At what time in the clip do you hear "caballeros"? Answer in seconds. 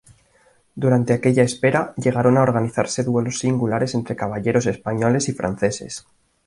4.15-4.65